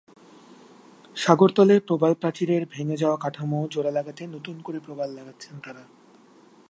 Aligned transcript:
সাগরতলে 1.15 1.75
প্রবালপ্রাচীরের 1.79 2.63
ভেঙে 2.65 2.97
যাওয়া 2.97 3.17
কাঠামো 3.17 3.59
জোড়া 3.71 3.91
লাগাতে 3.91 4.23
নতুন 4.27 4.55
করে 4.61 4.79
প্রবাল 4.79 5.09
লাগাচ্ছেন 5.09 5.55
তাঁরা। 5.63 5.83